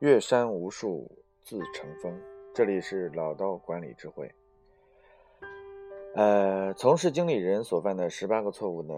[0.00, 1.10] 越山无数
[1.42, 2.16] 自成峰。
[2.54, 4.32] 这里是老刀管理智慧。
[6.14, 8.94] 呃，从事经理人所犯的十八个错误呢，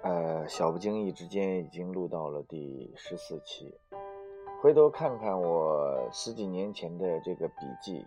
[0.00, 3.74] 呃，小不经意之间已经录到了第十四期。
[4.62, 8.02] 回头看看我十几年前的这个笔记，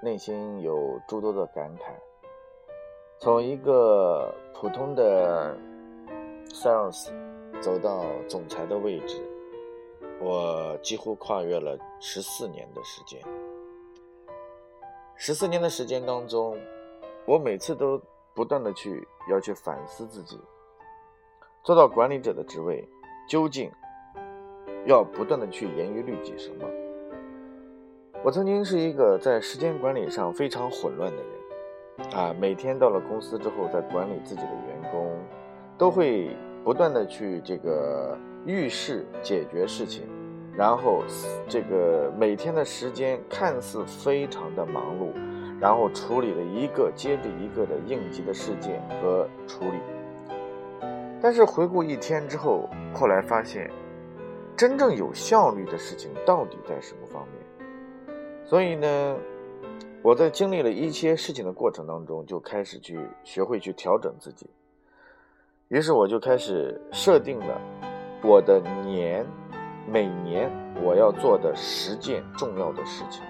[0.00, 1.92] 内心有诸多的感慨。
[3.18, 5.56] 从一个普通的
[6.48, 7.10] sales
[7.60, 9.20] 走到总裁的位置。
[10.18, 13.20] 我几乎跨越了十四年的时间。
[15.14, 16.58] 十四年的时间当中，
[17.26, 18.00] 我每次都
[18.34, 20.40] 不断的去要去反思自己，
[21.62, 22.88] 做到管理者的职位，
[23.28, 23.70] 究竟
[24.86, 26.66] 要不断的去严于律己什么？
[28.24, 35.14] 我曾经是一个在时间管理上非常混乱的人，啊，每天到了公司之后，在管理自己的员工，
[35.76, 38.18] 都会不断的去这个。
[38.46, 40.04] 遇事解决事情，
[40.56, 41.02] 然后
[41.48, 45.12] 这个每天的时间看似非常的忙碌，
[45.60, 49.78] 然后处理了一个接着一个的应急的事件和处理。
[51.20, 53.68] 但是回顾一天之后，后来发现，
[54.56, 58.16] 真正有效率的事情到底在什么方面？
[58.44, 59.16] 所以呢，
[60.02, 64.48] 我在经历了一些事情的过程当中，就开始去学会去调整自己。
[65.68, 67.60] 于是我就开始设定了。
[68.26, 69.24] 我的年，
[69.86, 70.50] 每年
[70.82, 73.22] 我要做的十件重要的事情，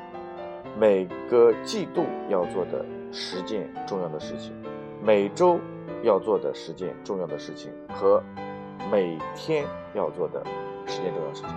[0.75, 4.55] 每个季度要做的十件重要的事情，
[5.03, 5.61] 每周
[6.03, 8.25] 要做的十件重要的事情和
[8.91, 10.43] 每天要做的
[10.87, 11.51] 十件重要事情。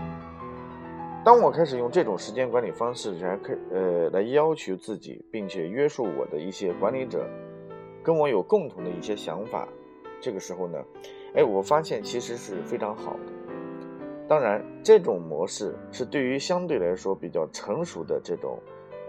[1.24, 7.26] 当我开始用这种时间管理方式来开呃来要求自己，并且约束我的一些管理者，
[8.04, 9.66] 跟我有共同的一些想法，
[10.20, 10.78] 这个时候呢。
[11.36, 13.20] 哎，我发现其实是非常好的。
[14.28, 18.60] 当然，这种模式是对于相对来说比较成熟的这种，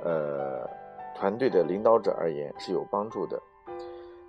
[0.03, 0.67] 呃，
[1.15, 3.39] 团队的领导者而言是有帮助的。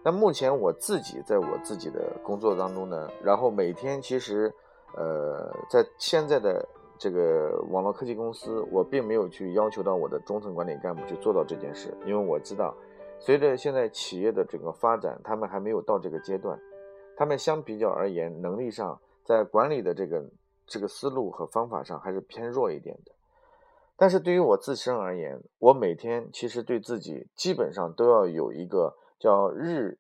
[0.04, 4.54] 那目前我自己在我自己的工作当中呢，然后每天其实，
[4.98, 12.76] 呃，在现在的这个网络科技公司，我并没有去要求到我的中层管理干部去做到这件事，因为我知道，
[13.20, 16.60] 随着现在企业的整个发展，他们还没有到这个阶段。
[17.16, 20.26] 他们相比较而言，能力上在管理的这个
[20.66, 23.12] 这个思路和方法上还是偏弱一点的。
[23.96, 30.00] 但是对于我自身而言，我每天其实对自己基本上都要有一个叫日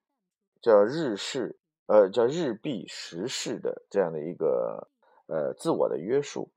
[0.59, 4.87] 叫日事呃叫日必时事的这样的一个
[5.27, 6.49] 呃自我的约束。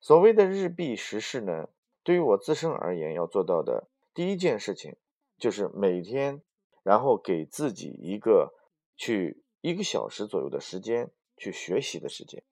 [0.00, 1.68] 所谓的日必时事呢，
[2.04, 4.94] 对于我自身而言，要做到的第一件事情
[5.36, 6.40] 就是每天，
[6.84, 8.54] 然后给自己一个
[8.96, 9.42] 去。
[9.60, 12.42] 一个小时左右的时间去学习的时间，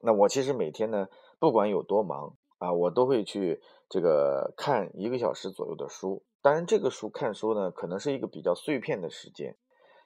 [0.00, 6.22] 那我其实每天呢，不管有多忙啊，我都会去这个看一个小时左右的书。
[6.40, 9.56] 当然，这个书看书呢，可能是一个比较碎片的时间，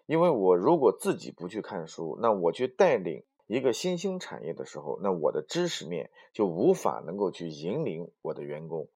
[0.06, 8.88] 因为我如果自己不去看书，那我去带领一个新兴产业的时候，那我的知识面就无法能够去引领我的员工。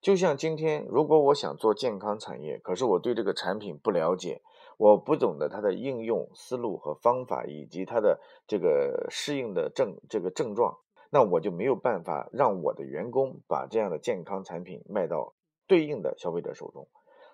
[0.00, 4.40] 就像今天，如果我想做健康产业，可是我对这个产品不了解。
[4.78, 10.78] 我不懂得它的应用思路和方法，以及它的这个适应的症这个症状，
[11.10, 15.34] 那我就没有办法让我的员工把这样的健康产品卖到
[15.66, 16.88] 对应的消费者手中。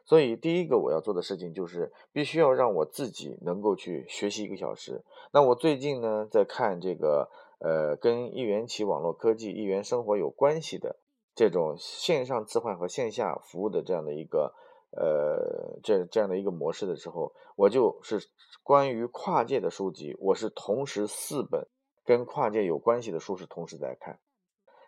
[0.04, 5.04] 所以，第一个我要做的事情就是必须要让我自己能够去学习一个小时。
[5.32, 10.96] 那我最近呢，在看这个呃，跟一元起网络科技、一元生活有关系的
[11.36, 14.52] 这种线上置换和线下服务的这样的一个。
[14.92, 18.18] 呃，这这样的一个模式的时候，我就是
[18.62, 21.66] 关于跨界的书籍，我是同时四本
[22.04, 24.18] 跟跨界有关系的书是同时在看。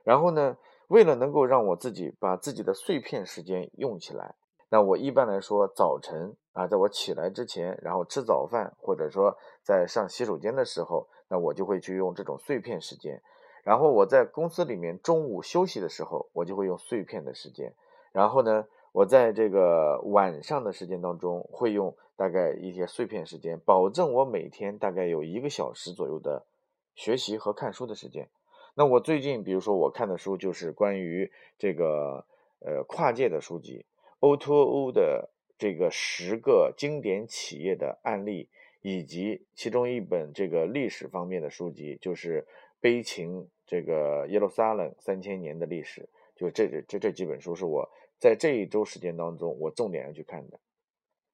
[0.04, 4.36] 然后呢，为了能够让我自己把自己的碎片时间用起来，
[4.70, 13.20] 那我一般来说早晨啊，在我起来之前，然后吃早饭，或者说在上洗手间的时候，那我就会去用这种碎片时间。
[13.68, 17.74] 然后我在公司里面中午休息的时候，我就会用碎片的时间。
[18.12, 18.66] 然后呢？
[18.92, 26.47] 我在这个晚上的时间当中，会用大概一些碎片时间，保证我每天大概有一个小时左右的
[26.94, 28.30] 学习和看书的时间。
[28.74, 32.24] 那我最近，比如说我看的书就是关于这个
[32.60, 33.84] 呃跨界的书籍
[34.21, 35.28] ，O2O 的
[35.59, 38.48] 这个十个经典企业的案例，
[38.80, 42.42] 以及其中一本这个历史方面的书籍，就是
[42.80, 46.03] 《悲情这个耶路撒冷三千年的历史》，
[46.34, 47.88] 就这这这这几本书是我。
[48.20, 50.59] 在这一周时间当中，我重点要去看的。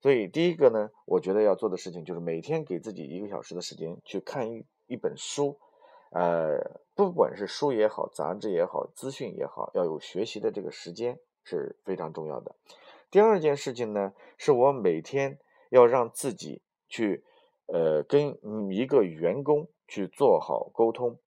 [0.02, 5.58] 所以第一个呢，我觉得要做的事情就是每天给自己一个小时的时间去看一一本书，
[6.10, 12.54] 呃，不管是书也好，杂志也好，资讯也好，要有学习的这个时间是非常重要的。
[13.10, 15.38] 第二件事情呢，是我每天
[15.70, 17.24] 要让自己去，
[17.64, 18.36] 呃，跟
[18.70, 21.18] 一个员工去做好沟通。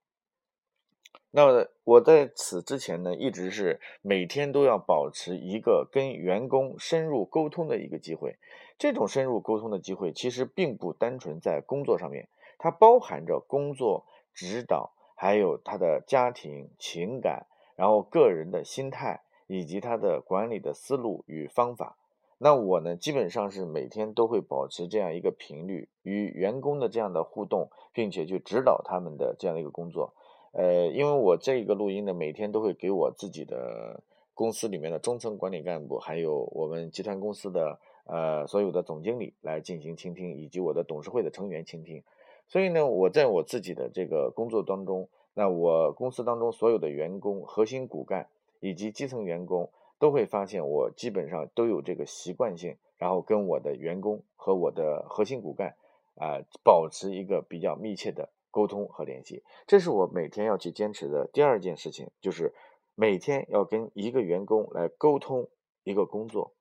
[1.32, 8.38] 那我在此之前呢，一直是每天都要保持一个跟员工深入沟通的一个机会。
[8.78, 12.28] 这种深入沟通的机会，其实并不单纯在工作上面，
[12.58, 17.46] 它包含着工作指导，还有他的家庭情感，
[17.76, 21.98] 然后个人的心态，以及他的管理的思路与方法。
[22.40, 30.14] 那我呢，基本上是每天都会保持这样一个频率，与员工的这样的互动，并且去指导他们的这样的一个工作。
[30.58, 34.02] 呃，因为我这个录音呢，每天都会给我自己的
[34.34, 42.02] 公司里面的中层管理干部，还有我们集团公司的呃所有的总经理来进行倾听，以及我的董事会的成员倾听。
[42.48, 48.28] 所以呢，我在我自己的这个工作当中，那我公司当中所有的员工、核心骨干
[48.60, 49.70] 以及基层员工
[50.00, 55.76] 都会发现，我基本上都有这个习惯性，然后跟我的员工和我的核心骨干
[56.16, 58.30] 啊保持一个比较密切的。
[58.58, 62.56] 沟通和联系，这是我每天要去坚持的第二件事情，就是
[62.96, 65.48] 每天要跟一个员工来沟通
[65.84, 66.56] 一个工作。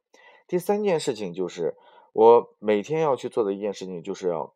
[0.46, 1.74] 第三件事情就是
[2.12, 4.52] 我每天要去做的一件事情，就是要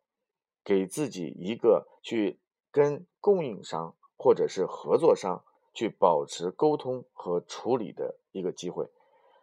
[0.63, 2.37] 给自己一个去
[2.69, 8.87] 跟供应商或者是合作商去保持沟通和处理的一个机会。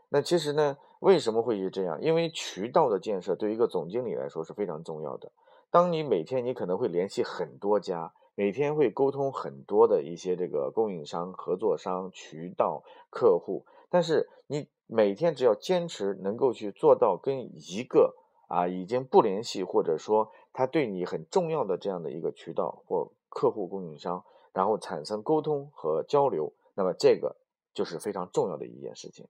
[0.08, 2.00] 那其实呢，为什么会是这样？
[2.00, 5.32] 因为渠道的建设对于一个总经理来说是非常重要的。
[5.70, 18.14] 当你每天你可能会联系很多家，每天会沟通很多的一些这个供应商、合作商、渠道、客户，但是你每天只要坚持能够去做到跟一个
[18.48, 24.24] 啊已经不联系或者说他对你很重要的这样的一个渠道或客户供应商，
[24.54, 27.36] 然后产生沟通和交流，那么这个
[27.74, 29.26] 就是非常重要的一件事情。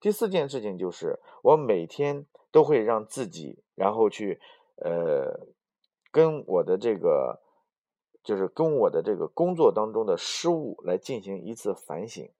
[0.00, 4.40] 第四件事情就是我每天都会让自己然后去
[4.76, 5.46] 呃。
[6.16, 7.40] 跟我的这个，
[8.24, 12.30] 就是跟我的这个工作当中的失误来进行一次反省。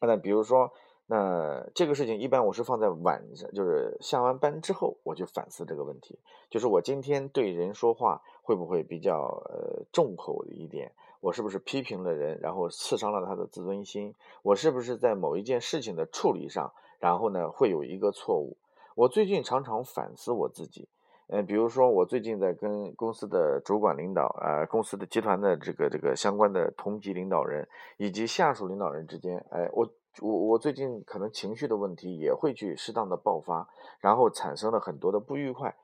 [0.00, 0.72] 那比如说，
[1.06, 6.18] 那这个事情一般我是放在晚上，就是下完班之后，我去反思这个问题。
[6.50, 10.90] 就是我今天对人说话会不会比较呃重口一点？
[11.20, 14.16] 我是不是批评了人，然后刺伤了他的自尊心？
[14.42, 18.56] 我是不是在某一件事情的处理上，然后呢会有一个错误？
[18.96, 20.88] 我最近常常反思我自己。
[21.30, 29.86] 嗯，比如说我最近在跟公司的主管领导啊，公司的集团的这个这个相关的同级领导人以及下属领导人之间，哎，我
[30.22, 33.68] 我我最近可能情绪的问题也会去适当的爆发，
[34.00, 35.76] 然后产生了很多的不愉快，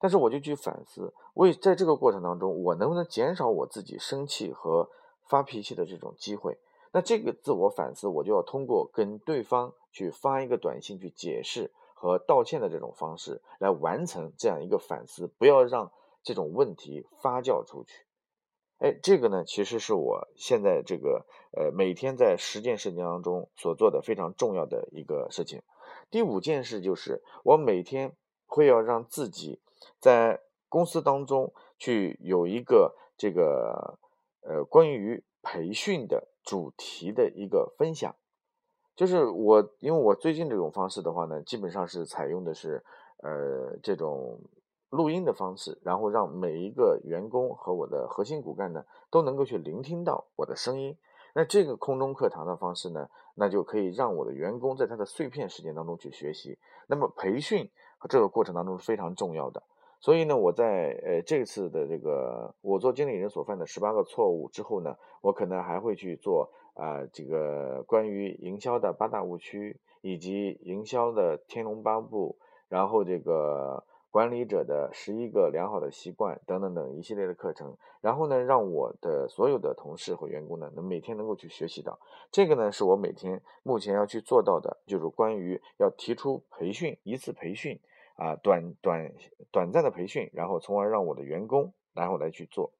[0.00, 4.88] 但是我就去反思，为在这个过程当中，我能不能减少我自己生气和
[5.26, 6.56] 发脾气的这种机会？
[6.92, 11.70] 那这个自我反思，我就要通过跟对方去发一个短信去解释。
[11.98, 15.90] 和道歉的这种方式来完成这样一个反思，不要让
[16.22, 18.04] 这种问题发酵出去。
[18.78, 25.62] 哎，这个呢，其实是我现在这个呃每天在十件事情当中所做的非常重要的一个事情。
[26.10, 28.14] 第五件事就是我每天
[28.44, 29.62] 会要让自己
[29.98, 33.98] 在公司当中去有一个这个
[34.42, 38.14] 呃关于培训的主题的一个分享。
[38.96, 42.82] 就是我，因为我最近这种方式的话呢，基本上是采用的是，
[43.18, 44.40] 呃，这种
[44.88, 50.96] 录音的方式，然后让每一个员工和我的核心骨干呢都能够去聆听到我的声音。
[51.34, 56.58] 那这个空中课堂的方式呢，那就可以让我的员工在他的碎片时间当中去学习。
[56.86, 59.62] 那么培训和这个过程当中是非常重要的。
[60.00, 66.50] 所以呢，我在呃这次的这个我做经理人所犯的十八个错误之后呢，我可能还会去做。
[66.76, 72.36] 啊，这个关于营销的八大误区，以及营销的天龙八部，
[72.68, 81.98] 然后这个管理者的十一个良好的习惯等等等一系列的课程，然后呢，让我的所有的同事和员工呢，能每天能够去学习到。
[82.30, 87.80] 这个呢，是我每天目前要去做到的，就是关于要提出培训一次培训
[88.16, 89.14] 啊，短短
[89.50, 92.70] 短暂的培训，然后从而让我的员工然后来去做，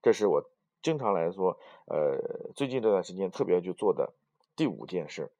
[0.00, 0.48] 这是我。
[0.82, 2.18] 经常来说，呃，
[2.54, 4.12] 最近这段时间特别去做的
[4.56, 5.30] 第五件事，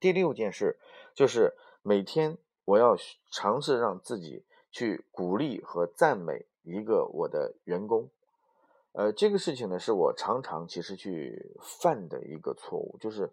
[0.00, 0.78] 第六件事
[1.14, 2.96] 就是每天我要
[3.30, 8.08] 尝试让自己去鼓励和赞美一个我的员工。
[8.92, 13.30] 呃，这个事情呢，是我常常其实去犯的一个错误，就是。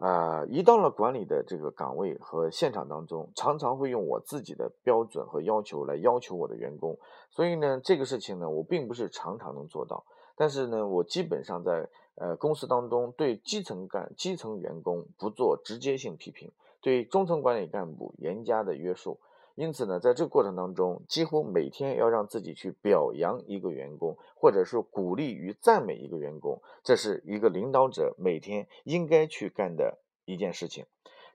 [0.00, 6.98] 啊，一到了管理的这个岗位和现场当中，常常会用我自己的标准和要求来要求我的员工，
[7.28, 10.02] 所以呢，这个事情呢，我并不是常常能做到。
[10.40, 19.20] 但是呢，我基本上在呃公司当中对基层干基层员工不做直接性批评，对中层管理干部严加的约束。
[19.54, 30.86] 因此呢，在这个过程当中，几乎每天要让自己去表扬一个员工，或者是鼓励与赞美一个员工，这是一个领导者每天应该去干的一件事情。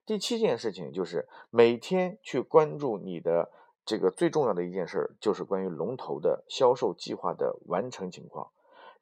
[0.04, 3.52] 第七件事情就是每天去关注你的
[3.86, 8.50] 这个最重要的一件事儿，就是关于龙头的销售计划的完成情况。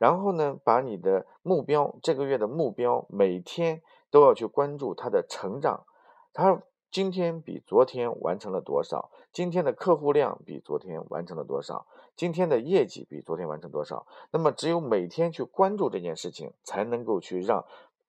[0.03, 3.81] 然后呢，把你的目标这个月的目标每天
[4.11, 5.85] 都要去关注它的成长，
[6.33, 6.61] 它。
[6.91, 9.09] 今天比昨天完成了多少？
[9.31, 11.87] 今天的客户量比昨天完成了多少？
[12.15, 14.05] 今天的业绩比昨天完成多少？
[14.29, 17.65] 那么，只有每天去关注这件事情，才能够去让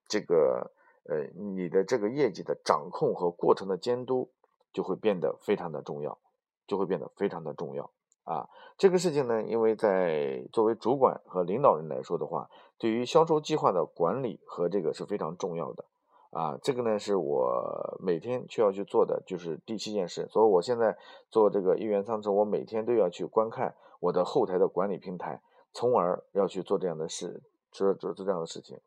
[0.07, 0.69] 这个
[1.05, 4.29] 呃你的这个业绩的掌控和过程的监督
[4.71, 6.19] 就会变得非常的重要，
[6.67, 7.89] 就会变得非常的重要
[8.25, 8.49] 啊！
[8.77, 15.85] 这个事情呢，因为在作为主管和领导人来说的话，对于销售计划的管理和这个是非常重要的。
[16.31, 20.27] 啊，这个呢是我每天需要去做的，就是第七件事。
[20.29, 20.97] 所以我现在
[21.29, 25.41] 做这个一元商城，我每天都要去观看我的后台的管理平台，
[25.71, 27.41] 从而要去做这样的事，
[27.71, 28.77] 做做做这样的事情。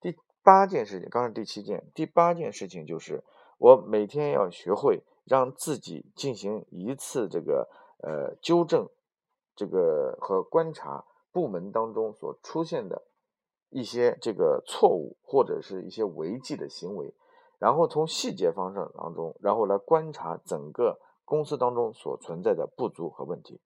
[0.00, 3.22] 第八件事情，刚是第七件，第八件事情就是
[3.58, 8.88] 我每天要学会让自己进行一次这个呃纠正，
[9.54, 13.02] 这个和观察部门当中所出现的。
[13.68, 17.12] 一些这个错误或者是一些违纪的行为，
[17.58, 23.60] 然后从细节方向当中，然后来观察整个公司当中所存在的不足和问题。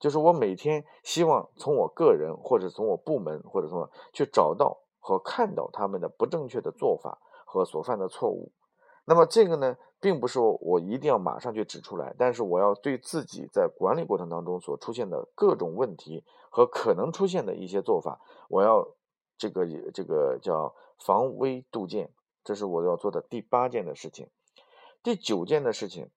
[0.00, 8.50] 就是我每天希望从我个人或者从我部门或者从去找到和看到他们的不正确的做法和所犯的错误。
[9.04, 18.88] 那么这个呢，并不是我一定要马上去指出来，但是我要对自己在管理过程当中所出现的各种问题和可能出现的一些做法，我要。
[19.38, 20.72] 这个这个叫
[21.04, 22.12] 防微杜渐，
[22.44, 24.28] 这是我要做的第八件的事情。
[25.02, 26.10] 第九件的事情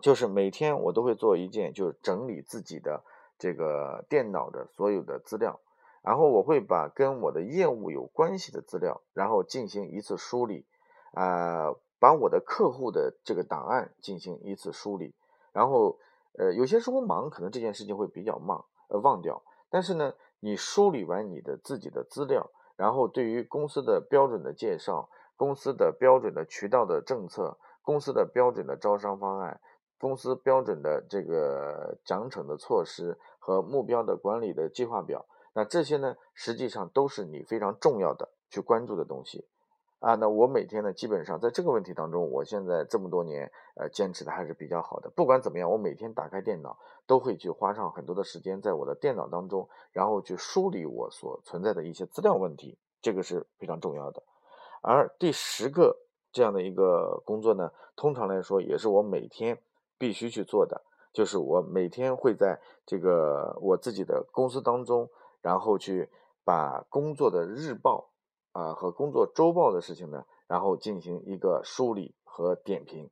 [0.00, 3.04] 就是每天我都会做一件，就是整理自己的
[3.38, 5.60] 这个电脑的所有的资料，
[6.00, 10.64] 然后我会把跟我的业务有关系的资料，然后进行一次梳理，
[11.12, 15.14] 啊，把我的客户的这个档案进行一次梳理，
[15.52, 15.98] 然后
[16.38, 20.12] 呃，有些时候忙，可能这件事情会比较慢，呃，忘掉，但是呢。
[20.44, 29.60] 你梳理完你的自己的资料，然后对于公司的标准的介绍、公司的标准的渠道的政策、公司的标准的招商方案、
[30.00, 39.46] 公司标准的这个奖惩的措施和目标的管理的计划表，那这些呢，实际上都是你非常重要的去关注的东西。
[40.02, 45.08] 啊，那我每天呢，基本上在这个问题当中，我现在这么多年，呃，坚持的还是比较好的。
[45.10, 54.20] 不管怎么样，我每天打开电脑，都会去花上很多的时间在我的电脑当中，然后去梳理我所存在的一些资料问题，这个是非常重要的。
[54.80, 55.96] 而第十个
[56.32, 59.56] 这样的一个工作呢，通常来说也是我每天
[59.98, 60.82] 必须去做的，
[61.12, 65.08] 就是我每天会在这个我自己的公司当中，
[65.42, 66.10] 然后去
[66.42, 68.08] 把工作的日报。
[68.52, 73.08] 啊，和工作周报的事情呢，然后进行一个梳理和点评。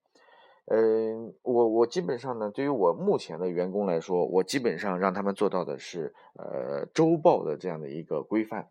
[0.66, 8.68] 嗯，我我基本上呢，对于我目前的员工来说，我基本上让他们做到的是呃周报的这样的一个规范。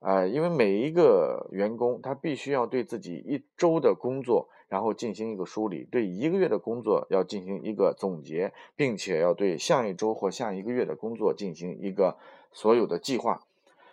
[0.00, 12.18] 啊，因为每一个员工他必须要对自己一周的工作，然后进行一个梳理；对一个月的工作要进行一个总结，并且要对下一周或下一个月的工作进行一个
[12.50, 13.40] 所有的计划。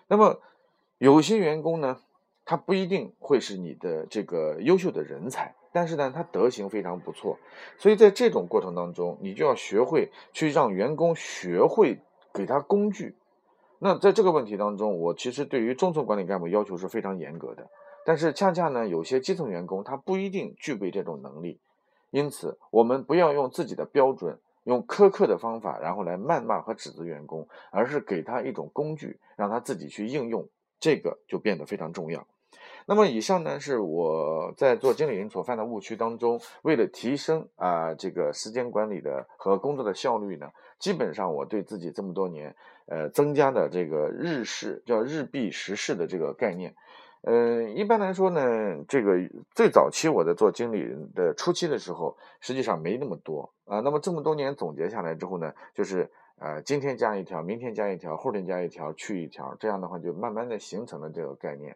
[0.07, 0.41] 那么。
[0.99, 1.97] 有些员工呢，
[2.43, 7.39] 他不一定会是你的这个优秀的人才，但是呢，他德行非常不错，
[7.77, 12.01] 所以在这种过程当中，你就要学会去让员工学会
[12.33, 13.15] 给他工具。
[13.79, 17.69] 那在这个问题当中，我其实对于中层管理干部要求是非常严格的，
[18.05, 21.61] 但是恰恰呢，有些基层员工他不一定具备这种能力，
[22.11, 30.45] 因此我们不要用自己的标准，用苛刻的方法，然后来谩骂和指责员工，而是给他一种工具，让他自己去应用。
[30.79, 32.25] 这个就变得非常重要。
[32.85, 42.55] 那么以上呢是我在做经理人所犯的误区当中，为了提升啊这个时间管理的和工作的效率呢，基本上我对自己这么多年
[42.87, 46.73] 呃增加的这个日事叫日毕时事的这个概念，
[47.21, 48.41] 嗯，一般来说呢，
[48.87, 49.19] 这个
[49.53, 53.81] 最早期我在做经理人的初期的时候，实际上没那么多啊。
[53.81, 56.09] 那么这么多年总结下来之后呢，就是。
[56.39, 61.75] 呃，今天加一条，明天加一条，后天加一条，去一条，这样的话就慢慢的形成了这个概念。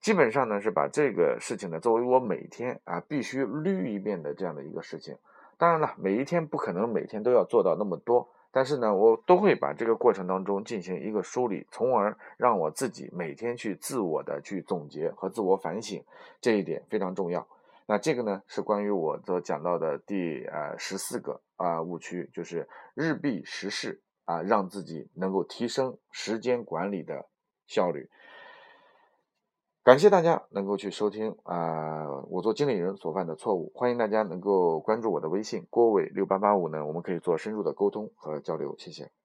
[0.00, 5.16] 基本上呢是把这个事情呢作为我每天啊必须捋一遍的这样的一个事情。
[5.56, 16.00] 当然了，每一天不可能每天都要做到那么多，但是呢，我都会把这个过程当中进行一个梳理，从而让我自己每天去自我的去总结和自我反省，
[16.40, 17.44] 这一点非常重要。
[17.90, 27.24] 那这个呢，是关于我所讲到的第呃十四个啊误区，就是日毕时事啊，让自己能够提升时间管理的
[27.66, 28.10] 效率。
[29.82, 33.72] 感谢大家能够去收听啊，我做经理人所犯的错误。
[33.74, 38.76] 欢迎大家能够关注我的微信郭伟六八八五呢，我们可以做深入的沟通和交流。
[38.76, 39.10] 谢谢。